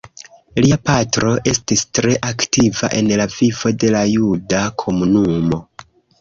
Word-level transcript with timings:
Lia 0.63 0.77
patro 0.89 1.33
estis 1.51 1.83
tre 1.97 2.13
aktiva 2.29 2.89
en 3.01 3.11
la 3.21 3.27
vivo 3.35 3.73
de 3.85 3.93
la 3.97 4.03
juda 4.15 4.63
komunumo. 4.87 5.63